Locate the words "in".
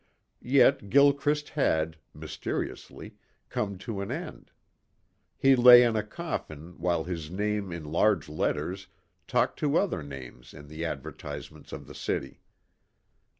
5.83-5.95, 7.71-7.83, 10.55-10.69